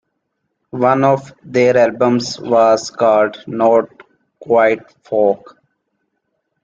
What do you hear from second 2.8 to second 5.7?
called "Not Quite Folk".